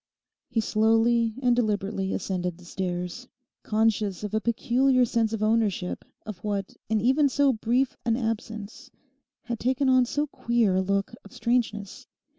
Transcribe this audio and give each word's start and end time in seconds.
He 0.49 0.61
slowly 0.61 1.35
and 1.43 1.55
deliberately 1.55 2.11
ascended 2.11 2.57
the 2.57 2.65
stairs, 2.65 3.27
conscious 3.61 4.23
of 4.23 4.33
a 4.33 4.41
peculiar 4.41 5.05
sense 5.05 5.31
of 5.31 5.43
ownership 5.43 6.03
of 6.25 6.39
what 6.43 6.73
in 6.89 6.99
even 6.99 7.29
so 7.29 7.53
brief 7.53 7.95
an 8.03 8.17
absence 8.17 8.89
had 9.43 9.59
taken 9.59 9.89
on 9.89 10.05
so 10.05 10.25
queer 10.25 10.73
a 10.77 10.81
look 10.81 11.13
of 11.23 11.31
strangeness. 11.33 12.07